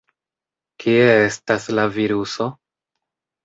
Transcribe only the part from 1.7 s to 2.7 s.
la viruso?